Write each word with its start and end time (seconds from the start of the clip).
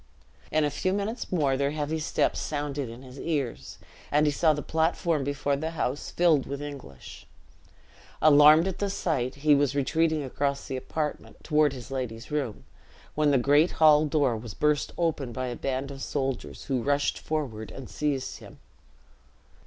In 0.51 0.63
a 0.63 0.71
few 0.71 0.93
minutes 0.93 1.31
more 1.31 1.55
their 1.55 1.69
heavy 1.69 1.99
steps 1.99 2.39
sounded 2.39 2.89
in 2.89 3.03
his 3.03 3.19
ears, 3.19 3.77
and 4.11 4.25
he 4.25 4.31
saw 4.31 4.51
the 4.51 4.63
platform 4.63 5.23
before 5.23 5.55
the 5.55 5.69
house 5.77 6.09
filled 6.09 6.47
with 6.47 6.59
English. 6.59 7.27
Alarmed 8.19 8.67
at 8.67 8.79
the 8.79 8.89
sight, 8.89 9.35
he 9.45 9.53
was 9.53 9.75
retreating 9.75 10.23
across 10.23 10.65
the 10.67 10.75
apartment, 10.75 11.43
toward 11.43 11.71
his 11.71 11.91
lady's 11.91 12.31
room, 12.31 12.63
when 13.13 13.29
the 13.29 13.37
great 13.37 13.73
hall 13.73 14.07
door 14.07 14.35
was 14.35 14.55
burst 14.55 14.91
open 14.97 15.31
by 15.31 15.45
a 15.45 15.55
band 15.55 15.91
of 15.91 16.01
soldiers, 16.01 16.63
who 16.63 16.81
rushed 16.81 17.19
forward 17.19 17.69
and 17.69 17.87
seized 17.87 18.39
him. 18.39 18.57